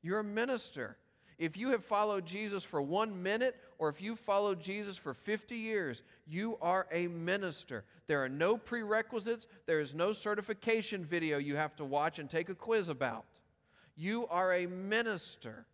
You're 0.02 0.18
a 0.18 0.24
minister. 0.24 0.96
If 1.38 1.56
you 1.56 1.70
have 1.70 1.84
followed 1.84 2.24
Jesus 2.24 2.64
for 2.64 2.80
one 2.80 3.22
minute 3.22 3.56
or 3.78 3.90
if 3.90 4.00
you 4.00 4.16
followed 4.16 4.58
Jesus 4.60 4.96
for 4.96 5.12
50 5.12 5.54
years, 5.54 6.02
you 6.26 6.56
are 6.62 6.86
a 6.90 7.08
minister. 7.08 7.84
There 8.06 8.24
are 8.24 8.28
no 8.28 8.56
prerequisites, 8.56 9.46
there 9.66 9.80
is 9.80 9.94
no 9.94 10.12
certification 10.12 11.04
video 11.04 11.36
you 11.36 11.56
have 11.56 11.76
to 11.76 11.84
watch 11.84 12.18
and 12.18 12.30
take 12.30 12.48
a 12.48 12.54
quiz 12.54 12.88
about. 12.88 13.26
You 13.96 14.26
are 14.28 14.54
a 14.54 14.66
minister. 14.66 15.66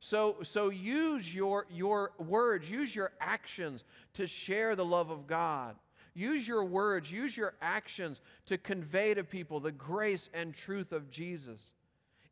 So, 0.00 0.38
so 0.42 0.68
use 0.68 1.34
your, 1.34 1.66
your 1.70 2.10
words, 2.18 2.70
use 2.70 2.94
your 2.94 3.12
actions 3.20 3.84
to 4.14 4.26
share 4.26 4.76
the 4.76 4.84
love 4.84 5.10
of 5.10 5.26
God. 5.26 5.76
Use 6.14 6.46
your 6.46 6.64
words, 6.64 7.10
use 7.10 7.34
your 7.34 7.54
actions 7.62 8.20
to 8.44 8.58
convey 8.58 9.14
to 9.14 9.24
people 9.24 9.58
the 9.60 9.72
grace 9.72 10.28
and 10.34 10.52
truth 10.52 10.92
of 10.92 11.10
Jesus 11.10 11.64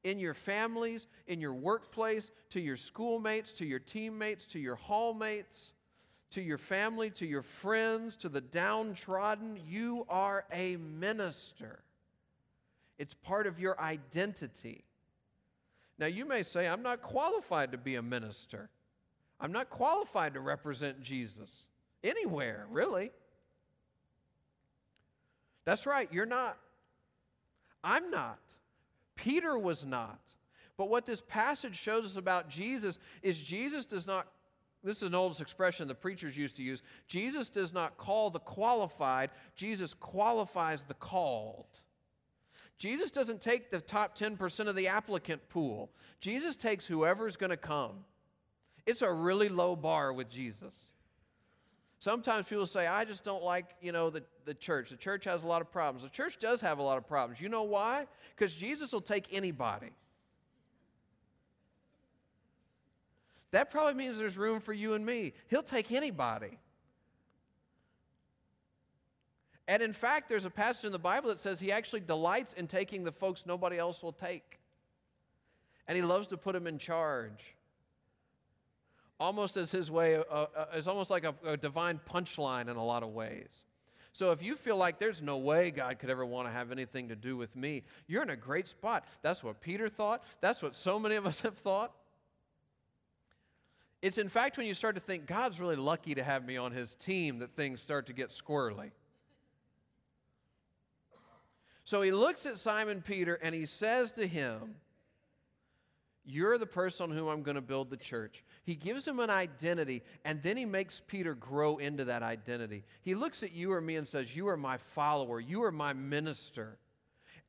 in 0.04 0.18
your 0.18 0.34
families, 0.34 1.06
in 1.26 1.40
your 1.40 1.54
workplace, 1.54 2.30
to 2.50 2.60
your 2.60 2.76
schoolmates, 2.76 3.52
to 3.52 3.66
your 3.66 3.78
teammates, 3.78 4.46
to 4.46 4.58
your 4.58 4.76
hallmates, 4.76 5.72
to 6.30 6.40
your 6.40 6.58
family, 6.58 7.10
to 7.10 7.26
your 7.26 7.42
friends, 7.42 8.16
to 8.16 8.28
the 8.28 8.40
downtrodden. 8.40 9.58
You 9.68 10.06
are 10.08 10.44
a 10.52 10.76
minister. 10.76 11.80
It's 12.98 13.14
part 13.14 13.46
of 13.46 13.58
your 13.58 13.80
identity. 13.80 14.84
Now, 15.98 16.06
you 16.06 16.24
may 16.24 16.42
say, 16.42 16.66
I'm 16.66 16.82
not 16.82 17.02
qualified 17.02 17.72
to 17.72 17.78
be 17.78 17.96
a 17.96 18.02
minister. 18.02 18.70
I'm 19.40 19.52
not 19.52 19.70
qualified 19.70 20.34
to 20.34 20.40
represent 20.40 21.02
Jesus 21.02 21.64
anywhere, 22.02 22.66
really. 22.70 23.10
That's 25.64 25.86
right, 25.86 26.08
you're 26.12 26.26
not. 26.26 26.58
I'm 27.82 28.10
not. 28.10 28.38
Peter 29.22 29.58
was 29.58 29.84
not. 29.84 30.18
But 30.76 30.88
what 30.88 31.04
this 31.04 31.20
passage 31.20 31.76
shows 31.76 32.06
us 32.06 32.16
about 32.16 32.48
Jesus 32.48 32.98
is 33.22 33.38
Jesus 33.38 33.84
does 33.84 34.06
not, 34.06 34.26
this 34.82 34.98
is 34.98 35.02
an 35.02 35.14
oldest 35.14 35.42
expression 35.42 35.86
the 35.86 35.94
preachers 35.94 36.38
used 36.38 36.56
to 36.56 36.62
use 36.62 36.82
Jesus 37.06 37.50
does 37.50 37.74
not 37.74 37.98
call 37.98 38.30
the 38.30 38.38
qualified, 38.38 39.30
Jesus 39.54 39.92
qualifies 39.92 40.82
the 40.82 40.94
called. 40.94 41.66
Jesus 42.78 43.10
doesn't 43.10 43.42
take 43.42 43.70
the 43.70 43.82
top 43.82 44.16
10% 44.16 44.68
of 44.68 44.74
the 44.74 44.88
applicant 44.88 45.46
pool, 45.50 45.90
Jesus 46.20 46.56
takes 46.56 46.86
whoever's 46.86 47.36
going 47.36 47.50
to 47.50 47.58
come. 47.58 48.04
It's 48.86 49.02
a 49.02 49.12
really 49.12 49.50
low 49.50 49.76
bar 49.76 50.14
with 50.14 50.30
Jesus. 50.30 50.74
Sometimes 52.00 52.46
people 52.46 52.64
say, 52.64 52.86
I 52.86 53.04
just 53.04 53.24
don't 53.24 53.44
like, 53.44 53.66
you 53.82 53.92
know, 53.92 54.08
the, 54.08 54.22
the 54.46 54.54
church. 54.54 54.88
The 54.88 54.96
church 54.96 55.26
has 55.26 55.42
a 55.42 55.46
lot 55.46 55.60
of 55.60 55.70
problems. 55.70 56.02
The 56.02 56.08
church 56.08 56.38
does 56.38 56.62
have 56.62 56.78
a 56.78 56.82
lot 56.82 56.96
of 56.96 57.06
problems. 57.06 57.42
You 57.42 57.50
know 57.50 57.64
why? 57.64 58.06
Because 58.34 58.54
Jesus 58.54 58.90
will 58.90 59.02
take 59.02 59.26
anybody. 59.32 59.90
That 63.50 63.70
probably 63.70 63.94
means 63.94 64.16
there's 64.16 64.38
room 64.38 64.60
for 64.60 64.72
you 64.72 64.94
and 64.94 65.04
me. 65.04 65.34
He'll 65.48 65.62
take 65.62 65.92
anybody. 65.92 66.58
And 69.68 69.82
in 69.82 69.92
fact, 69.92 70.30
there's 70.30 70.46
a 70.46 70.50
passage 70.50 70.86
in 70.86 70.92
the 70.92 70.98
Bible 70.98 71.28
that 71.28 71.38
says 71.38 71.60
he 71.60 71.70
actually 71.70 72.00
delights 72.00 72.54
in 72.54 72.66
taking 72.66 73.04
the 73.04 73.12
folks 73.12 73.44
nobody 73.44 73.76
else 73.76 74.02
will 74.02 74.12
take. 74.12 74.58
And 75.86 75.96
he 75.96 76.02
loves 76.02 76.28
to 76.28 76.38
put 76.38 76.54
them 76.54 76.66
in 76.66 76.78
charge 76.78 77.56
almost 79.20 79.56
as 79.58 79.70
his 79.70 79.90
way, 79.90 80.16
uh, 80.16 80.22
uh, 80.32 80.46
is 80.74 80.88
almost 80.88 81.10
like 81.10 81.24
a, 81.24 81.34
a 81.44 81.56
divine 81.56 82.00
punchline 82.10 82.68
in 82.68 82.76
a 82.76 82.84
lot 82.84 83.02
of 83.02 83.10
ways. 83.10 83.50
So 84.12 84.32
if 84.32 84.42
you 84.42 84.56
feel 84.56 84.76
like 84.76 84.98
there's 84.98 85.22
no 85.22 85.36
way 85.36 85.70
God 85.70 85.98
could 86.00 86.10
ever 86.10 86.26
want 86.26 86.48
to 86.48 86.52
have 86.52 86.72
anything 86.72 87.08
to 87.08 87.16
do 87.16 87.36
with 87.36 87.54
me, 87.54 87.84
you're 88.08 88.22
in 88.22 88.30
a 88.30 88.36
great 88.36 88.66
spot. 88.66 89.04
That's 89.22 89.44
what 89.44 89.60
Peter 89.60 89.88
thought. 89.88 90.24
That's 90.40 90.62
what 90.62 90.74
so 90.74 90.98
many 90.98 91.14
of 91.14 91.26
us 91.26 91.40
have 91.42 91.58
thought. 91.58 91.92
It's 94.02 94.16
in 94.16 94.30
fact 94.30 94.56
when 94.56 94.66
you 94.66 94.72
start 94.72 94.94
to 94.94 95.00
think 95.00 95.26
God's 95.26 95.60
really 95.60 95.76
lucky 95.76 96.14
to 96.14 96.24
have 96.24 96.44
me 96.44 96.56
on 96.56 96.72
his 96.72 96.94
team 96.94 97.40
that 97.40 97.54
things 97.54 97.82
start 97.82 98.06
to 98.06 98.14
get 98.14 98.30
squirrely. 98.30 98.90
So 101.84 102.00
he 102.02 102.10
looks 102.10 102.46
at 102.46 102.56
Simon 102.56 103.02
Peter 103.02 103.34
and 103.34 103.54
he 103.54 103.66
says 103.66 104.12
to 104.12 104.26
him, 104.26 104.76
you're 106.24 106.58
the 106.58 106.66
person 106.66 107.10
on 107.10 107.16
whom 107.16 107.28
I'm 107.28 107.42
going 107.42 107.54
to 107.54 107.60
build 107.60 107.90
the 107.90 107.96
church. 107.96 108.44
He 108.62 108.74
gives 108.74 109.06
him 109.06 109.20
an 109.20 109.30
identity, 109.30 110.02
and 110.24 110.42
then 110.42 110.56
he 110.56 110.64
makes 110.64 111.00
Peter 111.06 111.34
grow 111.34 111.78
into 111.78 112.04
that 112.04 112.22
identity. 112.22 112.84
He 113.02 113.14
looks 113.14 113.42
at 113.42 113.52
you 113.52 113.72
or 113.72 113.80
me 113.80 113.96
and 113.96 114.06
says, 114.06 114.36
You 114.36 114.48
are 114.48 114.56
my 114.56 114.76
follower, 114.76 115.40
you 115.40 115.64
are 115.64 115.72
my 115.72 115.92
minister. 115.92 116.78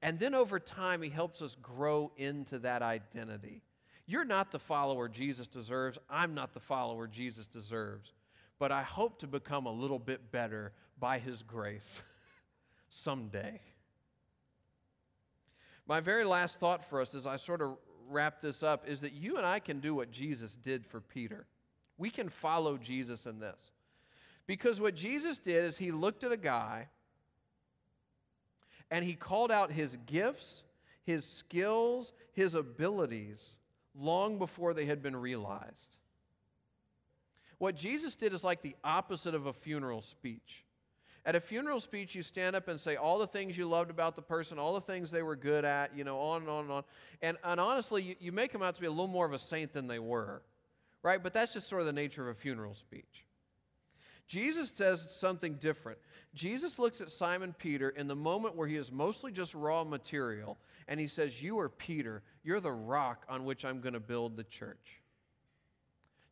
And 0.02 0.18
then 0.18 0.34
over 0.34 0.60
time, 0.60 1.02
he 1.02 1.10
helps 1.10 1.42
us 1.42 1.56
grow 1.62 2.12
into 2.18 2.60
that 2.60 2.82
identity. 2.82 3.62
You're 4.08 4.26
not 4.26 4.52
the 4.52 4.60
follower 4.60 5.08
Jesus 5.08 5.48
deserves. 5.48 5.98
I'm 6.10 6.34
not 6.34 6.54
the 6.54 6.60
follower 6.60 7.08
Jesus 7.08 7.46
deserves. 7.46 8.14
But 8.58 8.72
I 8.72 8.82
hope 8.82 9.20
to 9.20 9.28
become 9.28 9.68
a 9.68 9.72
little 9.72 10.00
bit 10.00 10.32
better 10.32 10.74
by 11.00 11.20
his 11.20 11.44
grace 11.44 12.02
someday. 12.90 13.62
My 15.88 16.00
very 16.00 16.24
last 16.24 16.60
thought 16.60 16.90
for 16.90 17.02
us 17.02 17.14
as 17.14 17.28
I 17.28 17.36
sort 17.36 17.62
of 17.62 17.78
wrap 18.12 18.42
this 18.42 18.64
up 18.64 18.88
is 18.88 19.02
that 19.02 19.14
you 19.14 19.38
and 19.38 19.46
I 19.46 19.60
can 19.60 19.80
do 19.80 19.96
what 19.96 20.12
Jesus 20.12 20.56
did 20.56 20.86
for 20.86 21.02
Peter. 21.02 21.46
We 21.98 22.10
can 22.10 22.30
follow 22.30 22.78
Jesus 22.78 23.26
in 23.26 23.40
this. 23.40 23.72
Because 24.48 24.82
what 24.82 24.96
Jesus 24.96 25.40
did 25.40 25.64
is 25.64 25.78
he 25.78 25.92
looked 25.92 26.24
at 26.24 26.32
a 26.32 26.38
guy 26.38 26.88
and 28.90 29.06
he 29.06 29.14
called 29.14 29.52
out 29.52 29.72
his 29.72 29.98
gifts, 30.06 30.64
his 31.04 31.26
skills, 31.26 32.12
his 32.34 32.54
abilities 32.54 33.56
long 33.96 34.38
before 34.38 34.74
they 34.74 34.86
had 34.86 35.02
been 35.02 35.16
realized. 35.16 35.98
What 37.58 37.76
Jesus 37.76 38.16
did 38.16 38.34
is 38.34 38.44
like 38.44 38.62
the 38.62 38.76
opposite 38.84 39.36
of 39.36 39.46
a 39.46 39.54
funeral 39.54 40.02
speech. 40.02 40.66
At 41.26 41.36
a 41.36 41.40
funeral 41.40 41.80
speech, 41.80 42.16
you 42.16 42.24
stand 42.24 42.56
up 42.56 42.68
and 42.68 42.80
say 42.80 42.96
all 42.96 43.20
the 43.20 43.28
things 43.28 43.56
you 43.56 43.68
loved 43.68 43.92
about 43.92 44.16
the 44.16 44.24
person, 44.24 44.58
all 44.58 44.74
the 44.74 44.82
things 44.82 45.12
they 45.12 45.22
were 45.22 45.36
good 45.36 45.64
at, 45.64 45.96
you 45.96 46.04
know, 46.04 46.18
on 46.18 46.42
and 46.42 46.50
on 46.50 46.64
and 46.64 46.72
on. 46.72 46.84
And, 47.22 47.38
and 47.44 47.60
honestly, 47.60 48.02
you, 48.02 48.16
you 48.20 48.32
make 48.32 48.52
them 48.52 48.64
out 48.64 48.74
to 48.76 48.82
be 48.82 48.88
a 48.88 48.92
little 48.92 49.08
more 49.08 49.26
of 49.26 49.34
a 49.34 49.38
saint 49.38 49.72
than 49.72 49.88
they 49.88 50.00
were, 50.00 50.42
right? 51.04 51.22
But 51.22 51.34
that's 51.34 51.54
just 51.54 51.70
sort 51.70 51.82
of 51.82 51.86
the 51.86 51.94
nature 51.94 52.28
of 52.28 52.36
a 52.36 52.40
funeral 52.40 52.74
speech. 52.74 53.26
Jesus 54.28 54.72
says 54.72 55.14
something 55.14 55.56
different. 55.56 56.00
Jesus 56.34 56.80
looks 56.80 57.02
at 57.02 57.12
Simon 57.12 57.54
Peter 57.60 57.90
in 57.90 58.08
the 58.08 58.16
moment 58.16 58.56
where 58.56 58.68
he 58.68 58.78
is 58.78 58.92
mostly 58.92 59.32
just 59.32 59.54
raw 59.54 59.84
material, 59.84 60.58
and 60.88 61.00
he 61.00 61.08
says, 61.08 61.44
You 61.44 61.60
are 61.60 61.70
Peter. 61.70 62.24
You're 62.44 62.62
the 62.62 62.72
rock 62.72 63.26
on 63.30 63.44
which 63.44 63.66
I'm 63.66 63.82
going 63.82 63.94
to 63.94 64.00
build 64.00 64.38
the 64.38 64.46
church. 64.46 65.01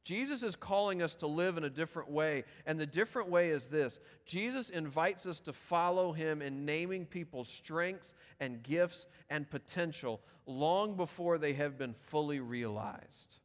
Jesus 0.04 0.44
is 0.44 0.56
calling 0.56 1.02
us 1.02 1.16
to 1.16 1.28
live 1.28 1.58
in 1.58 1.64
a 1.64 1.70
different 1.70 2.10
way, 2.10 2.46
and 2.66 2.80
the 2.80 2.86
different 2.86 3.30
way 3.30 3.50
is 3.50 3.68
this 3.68 4.00
Jesus 4.26 4.70
invites 4.70 5.26
us 5.26 5.40
to 5.42 5.54
follow 5.54 6.12
him 6.12 6.42
in 6.42 6.66
naming 6.66 7.06
people's 7.06 7.50
strengths 7.50 8.14
and 8.40 8.64
gifts 8.64 9.06
and 9.30 9.50
potential 9.50 10.22
long 10.46 10.96
before 10.96 11.38
they 11.38 11.54
have 11.54 11.78
been 11.78 11.94
fully 11.94 12.40
realized. 12.40 13.40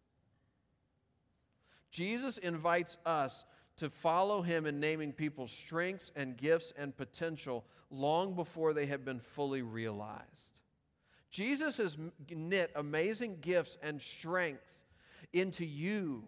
Jesus 1.91 2.39
invites 2.39 2.97
us 3.05 3.45
to 3.77 3.91
follow 3.91 4.41
him 4.41 4.67
in 4.67 4.81
naming 4.81 5.13
people's 5.13 5.53
strengths 5.53 6.13
and 6.17 6.37
gifts 6.37 6.73
and 6.79 6.97
potential 6.97 7.65
long 7.91 8.35
before 8.35 8.73
they 8.73 8.87
have 8.87 9.05
been 9.05 9.21
fully 9.21 9.63
realized. 9.63 10.61
Jesus 11.31 11.77
has 11.79 11.97
knit 12.31 12.71
amazing 12.77 13.39
gifts 13.41 13.77
and 13.83 14.01
strengths 14.01 14.87
into 15.33 15.65
you 15.65 16.25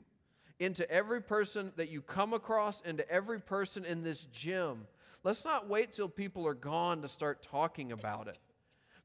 into 0.59 0.89
every 0.91 1.21
person 1.21 1.73
that 1.77 1.91
you 1.91 2.01
come 2.01 2.33
across, 2.33 2.81
into 2.83 3.09
every 3.11 3.41
person 3.41 3.85
in 3.85 4.03
this 4.03 4.27
gym. 4.33 4.87
Let's 5.25 5.45
not 5.45 5.69
wait 5.69 5.93
till 5.93 6.09
people 6.09 6.47
are 6.47 6.55
gone 6.55 7.03
to 7.03 7.09
start 7.09 7.43
talking 7.43 7.93
about 7.93 8.29
it. 8.29 8.39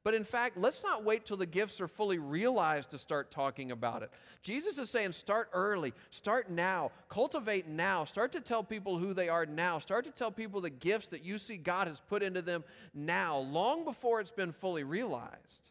But 0.04 0.16
in 0.16 0.24
fact, 0.24 0.58
let's 0.58 0.82
not 0.82 1.04
wait 1.04 1.26
till 1.26 1.38
the 1.38 1.46
gifts 1.46 1.80
are 1.80 1.88
fully 1.88 2.18
realized 2.18 2.90
to 2.92 2.98
start 2.98 3.30
talking 3.30 3.72
about 3.72 4.02
it. 4.02 4.10
Jesus 4.42 4.80
is 4.80 4.90
saying 4.90 5.12
start 5.12 5.50
early, 5.54 5.94
start 6.10 6.50
now, 6.50 6.92
cultivate 7.08 7.68
now, 7.68 8.04
start 8.06 8.32
to 8.32 8.42
tell 8.42 8.64
people 8.64 8.98
who 8.98 9.14
they 9.14 9.30
are 9.30 9.46
now, 9.46 9.78
start 9.78 10.06
to 10.06 10.12
tell 10.12 10.32
people 10.32 10.60
the 10.60 10.72
gifts 10.72 11.08
that 11.08 11.24
you 11.24 11.38
see 11.38 11.56
God 11.56 11.88
has 11.88 12.00
put 12.00 12.24
into 12.24 12.42
them 12.42 12.64
now, 12.96 13.38
long 13.38 13.86
before 13.86 14.20
it's 14.20 14.32
been 14.32 14.52
fully 14.52 14.84
realized. 14.84 15.70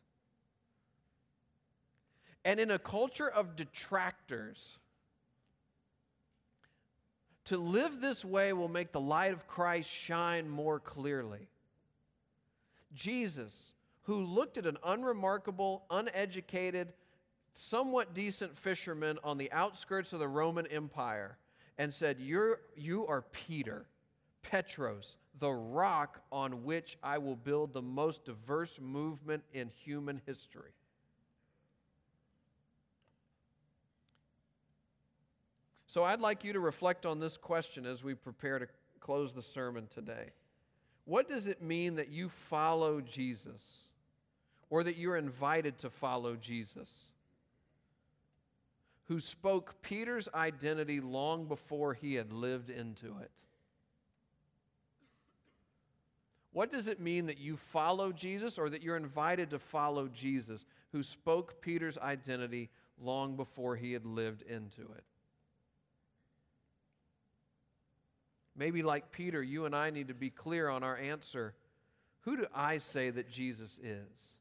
And 2.45 2.61
in 2.61 2.71
a 2.71 2.79
culture 2.79 3.29
of 3.29 3.57
detractors, 3.57 4.79
to 7.51 7.59
live 7.59 8.01
this 8.01 8.25
way 8.25 8.53
will 8.53 8.69
make 8.69 8.93
the 8.93 9.01
light 9.01 9.33
of 9.33 9.49
Christ 9.49 9.91
shine 9.91 10.49
more 10.49 10.79
clearly. 10.79 11.49
Jesus, 12.95 13.75
who 14.03 14.23
looked 14.23 14.57
at 14.57 14.67
an 14.67 14.79
unremarkable, 14.85 15.83
uneducated, 15.91 16.93
somewhat 17.53 18.15
decent 18.15 18.57
fisherman 18.57 19.19
on 19.25 19.37
the 19.37 19.51
outskirts 19.51 20.13
of 20.13 20.21
the 20.21 20.29
Roman 20.29 20.65
Empire 20.69 21.39
and 21.77 21.93
said, 21.93 22.21
You're, 22.21 22.61
You 22.77 23.05
are 23.09 23.23
Peter, 23.33 23.85
Petros, 24.43 25.17
the 25.41 25.51
rock 25.51 26.23
on 26.31 26.63
which 26.63 26.99
I 27.03 27.19
will 27.19 27.35
build 27.35 27.73
the 27.73 27.83
most 27.83 28.25
diverse 28.25 28.79
movement 28.81 29.43
in 29.53 29.71
human 29.71 30.23
history. 30.25 30.71
So 35.91 36.05
I'd 36.05 36.21
like 36.21 36.45
you 36.45 36.53
to 36.53 36.61
reflect 36.61 37.05
on 37.05 37.19
this 37.19 37.37
question 37.37 37.85
as 37.85 38.05
we 38.05 38.15
prepare 38.15 38.61
to 38.61 38.69
close 39.01 39.33
the 39.33 39.43
sermon 39.43 39.89
today. 39.89 40.31
What 41.05 41.29
does 41.29 41.49
it 41.49 41.63
mean 41.63 41.97
that 41.97 42.13
you 42.13 42.29
follow 42.29 43.01
Jesus 43.01 43.89
or 44.69 44.85
that 44.85 44.97
you're 44.97 45.17
invited 45.17 45.79
to 45.79 45.91
follow 45.91 46.37
Jesus? 46.37 47.11
Who 49.07 49.19
spoke 49.19 49.83
Peter's 49.83 50.29
identity 50.33 51.01
long 51.01 51.47
before 51.47 51.95
he 51.95 52.15
had 52.15 52.33
lived 52.33 52.71
into 52.71 53.09
it? 53.21 53.33
What 56.53 56.71
does 56.71 56.87
it 56.87 57.01
mean 57.01 57.27
that 57.27 57.39
you 57.39 57.57
follow 57.57 58.13
Jesus 58.13 58.59
or 58.59 58.71
that 58.71 58.85
you're 58.85 58.97
invited 58.97 59.51
to 59.51 59.59
follow 59.59 60.07
Jesus, 60.07 60.67
who 60.93 61.03
spoke 61.03 61.61
Peter's 61.61 61.99
identity 61.99 62.71
long 63.03 63.35
before 63.35 63.75
he 63.75 63.93
had 63.93 64.07
lived 64.07 64.43
into 64.43 64.83
it? 64.83 65.03
Maybe, 68.57 68.83
like 68.83 69.13
Peter, 69.13 69.43
you 69.43 69.65
and 69.65 69.75
I 69.75 69.91
need 69.91 70.09
to 70.09 70.15
be 70.15 70.31
clear 70.31 70.69
on 70.69 70.83
our 70.83 70.97
answer 70.97 71.55
Who 72.23 72.37
do 72.37 72.47
I 72.55 72.79
say 72.79 73.11
that 73.11 73.31
Jesus 73.31 73.79
is? 73.83 74.37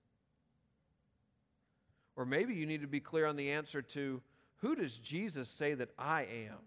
Or 2.16 2.26
maybe 2.26 2.54
you 2.54 2.66
need 2.66 2.82
to 2.82 2.88
be 2.88 3.00
clear 3.00 3.26
on 3.26 3.38
the 3.38 3.52
answer 3.52 3.82
to 3.82 4.22
Who 4.58 4.76
does 4.76 4.98
Jesus 4.98 5.48
say 5.48 5.74
that 5.74 5.90
I 5.98 6.24
am? 6.24 6.58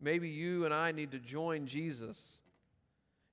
Maybe 0.00 0.28
you 0.28 0.64
and 0.64 0.72
I 0.72 0.92
need 0.92 1.10
to 1.10 1.18
join 1.18 1.66
Jesus 1.66 2.38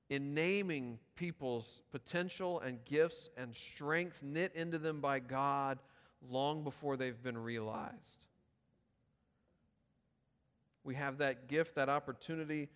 in 0.10 0.34
naming 0.34 1.00
people's 1.16 1.82
potential 1.92 2.60
and 2.60 2.84
gifts 2.86 3.30
and 3.38 3.56
strength 3.56 4.22
knit 4.22 4.54
into 4.56 4.78
them 4.78 5.00
by 5.00 5.20
God 5.20 5.80
long 6.30 6.64
before 6.64 6.98
they've 6.98 7.22
been 7.22 7.38
realized. 7.38 8.26
We 10.88 10.96
have 10.96 11.18
that 11.18 11.50
gift, 11.50 11.76
that 11.76 11.90
opportunity 11.90 12.70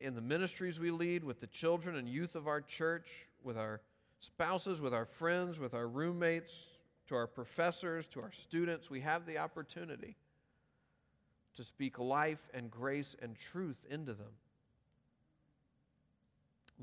in 0.00 0.16
the 0.16 0.20
ministries 0.20 0.80
we 0.80 0.90
lead 0.90 1.22
with 1.22 1.38
the 1.38 1.46
children 1.46 1.94
and 1.94 2.08
youth 2.08 2.34
of 2.34 2.48
our 2.48 2.60
church, 2.60 3.28
with 3.44 3.56
our 3.56 3.80
spouses, 4.18 4.80
with 4.80 4.92
our 4.92 5.04
friends, 5.04 5.60
with 5.60 5.72
our 5.72 5.86
roommates, 5.86 6.80
to 7.06 7.14
our 7.14 7.28
professors, 7.28 8.08
to 8.08 8.20
our 8.20 8.32
students. 8.32 8.90
We 8.90 9.02
have 9.02 9.24
the 9.24 9.38
opportunity 9.38 10.16
to 11.54 11.62
speak 11.62 12.00
life 12.00 12.48
and 12.52 12.72
grace 12.72 13.14
and 13.22 13.38
truth 13.38 13.86
into 13.88 14.14
them 14.14 14.34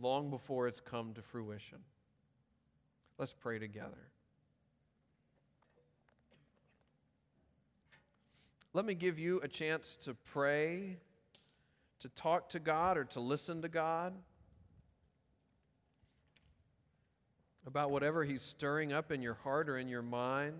long 0.02 0.30
before 0.30 0.70
it's 0.70 0.80
come 0.80 1.14
to 1.16 1.22
fruition. 1.22 1.80
Let's 3.18 3.34
pray 3.34 3.60
together. 3.60 4.08
Let 8.76 8.84
me 8.84 8.94
give 8.94 9.18
you 9.18 9.40
a 9.42 9.48
chance 9.48 9.96
to 10.02 10.14
pray, 10.14 10.98
to 12.02 12.10
talk 12.10 12.50
to 12.50 12.60
God, 12.60 12.98
or 12.98 13.06
to 13.06 13.22
listen 13.22 13.62
to 13.62 13.70
God 13.70 14.14
about 17.66 17.90
whatever 17.90 18.26
He's 18.26 18.42
stirring 18.42 18.92
up 18.92 19.14
in 19.14 19.22
your 19.22 19.36
heart 19.36 19.70
or 19.70 19.78
in 19.78 19.88
your 19.88 20.02
mind. 20.02 20.56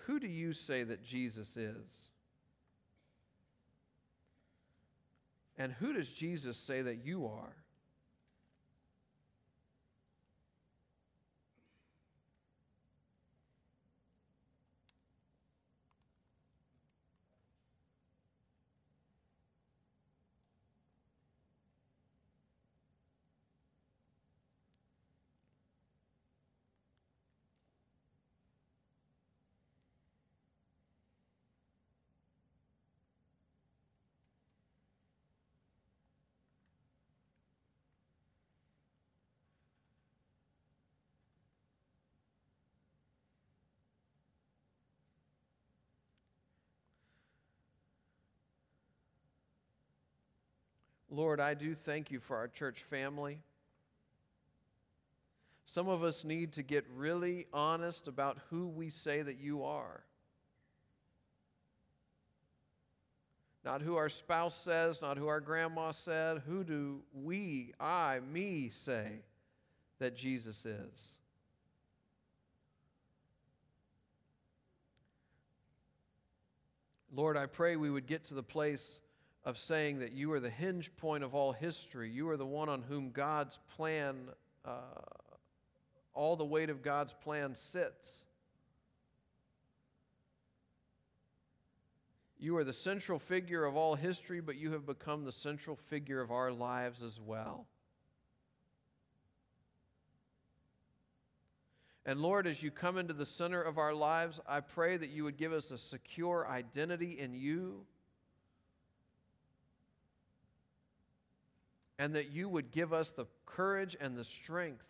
Who 0.00 0.20
do 0.20 0.26
you 0.26 0.52
say 0.52 0.84
that 0.84 1.02
Jesus 1.02 1.56
is? 1.56 2.10
And 5.56 5.72
who 5.72 5.94
does 5.94 6.10
Jesus 6.10 6.58
say 6.58 6.82
that 6.82 7.02
you 7.02 7.24
are? 7.24 7.63
Lord, 51.14 51.38
I 51.38 51.54
do 51.54 51.76
thank 51.76 52.10
you 52.10 52.18
for 52.18 52.36
our 52.36 52.48
church 52.48 52.82
family. 52.82 53.38
Some 55.64 55.88
of 55.88 56.02
us 56.02 56.24
need 56.24 56.54
to 56.54 56.62
get 56.62 56.84
really 56.96 57.46
honest 57.52 58.08
about 58.08 58.38
who 58.50 58.66
we 58.66 58.90
say 58.90 59.22
that 59.22 59.38
you 59.38 59.62
are. 59.62 60.02
Not 63.64 63.80
who 63.80 63.94
our 63.94 64.08
spouse 64.08 64.56
says, 64.56 65.00
not 65.00 65.16
who 65.16 65.28
our 65.28 65.40
grandma 65.40 65.92
said. 65.92 66.42
Who 66.46 66.64
do 66.64 67.00
we, 67.14 67.72
I, 67.78 68.18
me, 68.32 68.68
say 68.68 69.20
that 70.00 70.16
Jesus 70.16 70.66
is? 70.66 71.14
Lord, 77.14 77.36
I 77.36 77.46
pray 77.46 77.76
we 77.76 77.90
would 77.90 78.08
get 78.08 78.24
to 78.24 78.34
the 78.34 78.42
place 78.42 78.98
of 79.44 79.58
saying 79.58 79.98
that 79.98 80.12
you 80.12 80.32
are 80.32 80.40
the 80.40 80.50
hinge 80.50 80.94
point 80.96 81.22
of 81.22 81.34
all 81.34 81.52
history. 81.52 82.10
You 82.10 82.28
are 82.30 82.36
the 82.36 82.46
one 82.46 82.68
on 82.68 82.82
whom 82.82 83.10
God's 83.10 83.58
plan, 83.76 84.16
uh, 84.64 84.80
all 86.14 86.36
the 86.36 86.44
weight 86.44 86.70
of 86.70 86.82
God's 86.82 87.12
plan 87.12 87.54
sits. 87.54 88.24
You 92.38 92.56
are 92.56 92.64
the 92.64 92.72
central 92.72 93.18
figure 93.18 93.64
of 93.64 93.76
all 93.76 93.94
history, 93.94 94.40
but 94.40 94.56
you 94.56 94.72
have 94.72 94.86
become 94.86 95.24
the 95.24 95.32
central 95.32 95.76
figure 95.76 96.20
of 96.20 96.30
our 96.30 96.52
lives 96.52 97.02
as 97.02 97.20
well. 97.20 97.66
And 102.06 102.20
Lord, 102.20 102.46
as 102.46 102.62
you 102.62 102.70
come 102.70 102.98
into 102.98 103.14
the 103.14 103.24
center 103.24 103.62
of 103.62 103.78
our 103.78 103.94
lives, 103.94 104.40
I 104.46 104.60
pray 104.60 104.96
that 104.98 105.08
you 105.08 105.24
would 105.24 105.38
give 105.38 105.54
us 105.54 105.70
a 105.70 105.78
secure 105.78 106.46
identity 106.46 107.18
in 107.18 107.32
you. 107.34 107.86
And 111.98 112.14
that 112.14 112.30
you 112.30 112.48
would 112.48 112.72
give 112.72 112.92
us 112.92 113.10
the 113.10 113.26
courage 113.46 113.96
and 114.00 114.16
the 114.16 114.24
strength 114.24 114.84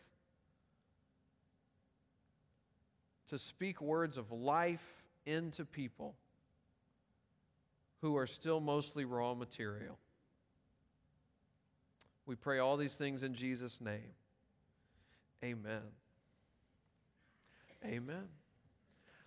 to 3.29 3.38
speak 3.38 3.81
words 3.81 4.17
of 4.17 4.33
life 4.33 4.85
into 5.27 5.64
people 5.64 6.14
who 8.01 8.17
are 8.17 8.27
still 8.27 8.61
mostly 8.61 9.05
raw 9.05 9.35
material. 9.35 9.99
We 12.27 12.37
pray 12.37 12.59
all 12.59 12.77
these 12.77 12.95
things 12.95 13.23
in 13.23 13.35
Jesus' 13.35 13.81
name. 13.81 14.12
Amen. 15.43 15.83
Amen. 17.85 18.29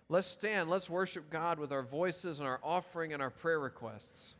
Let's 0.08 0.26
stand. 0.26 0.70
Let's 0.70 0.88
worship 0.88 1.30
God 1.30 1.58
with 1.58 1.70
our 1.70 1.82
voices 1.82 2.38
and 2.38 2.48
our 2.48 2.60
offering 2.62 3.12
and 3.12 3.22
our 3.22 3.30
prayer 3.30 3.60
requests. 3.60 4.34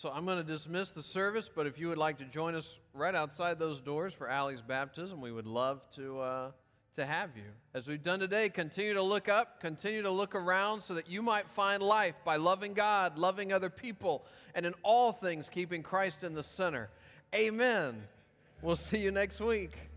So 0.00 0.08
I'm 0.08 0.24
going 0.24 0.38
to 0.38 0.42
dismiss 0.42 0.88
the 0.88 1.02
service, 1.02 1.50
but 1.54 1.66
if 1.66 1.78
you 1.78 1.88
would 1.88 1.98
like 1.98 2.16
to 2.20 2.24
join 2.24 2.54
us 2.54 2.78
right 2.94 3.14
outside 3.14 3.58
those 3.58 3.82
doors 3.82 4.14
for 4.14 4.30
Allie's 4.30 4.62
baptism, 4.62 5.20
we 5.20 5.30
would 5.30 5.46
love 5.46 5.82
to, 5.96 6.20
uh, 6.20 6.50
to 6.96 7.04
have 7.04 7.36
you. 7.36 7.42
As 7.74 7.86
we've 7.86 8.02
done 8.02 8.18
today, 8.18 8.48
continue 8.48 8.94
to 8.94 9.02
look 9.02 9.28
up, 9.28 9.60
continue 9.60 10.00
to 10.00 10.10
look 10.10 10.34
around 10.34 10.80
so 10.80 10.94
that 10.94 11.10
you 11.10 11.20
might 11.20 11.46
find 11.50 11.82
life 11.82 12.14
by 12.24 12.36
loving 12.36 12.72
God, 12.72 13.18
loving 13.18 13.52
other 13.52 13.68
people, 13.68 14.24
and 14.54 14.64
in 14.64 14.72
all 14.82 15.12
things 15.12 15.50
keeping 15.50 15.82
Christ 15.82 16.24
in 16.24 16.32
the 16.32 16.42
center. 16.42 16.88
Amen. 17.34 18.02
We'll 18.62 18.76
see 18.76 19.00
you 19.00 19.10
next 19.10 19.38
week. 19.38 19.89